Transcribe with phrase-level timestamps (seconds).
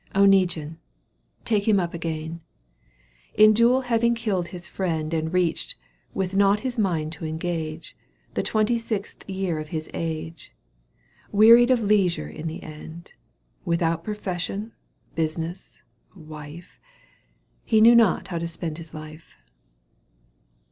[0.15, 0.77] ^^ Oneguine—
[1.45, 2.41] ^take him up again—
[3.45, 5.75] In duel having killed his friend And reached,
[6.11, 7.95] with nought his mind to engage.
[8.33, 10.53] The twenty sixth year of his age,
[11.31, 13.13] Wearied of leisure in the end.
[13.63, 14.71] Without profession,
[15.13, 15.83] business,
[16.15, 16.79] wife.
[17.63, 19.37] He knew not how to spend his life.